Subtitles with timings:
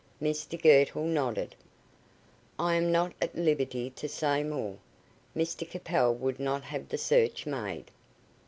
[0.19, 1.53] Mr Girtle nodded.
[2.57, 4.79] "I am not at liberty to say more.
[5.37, 7.91] Mr Capel would not have the search made."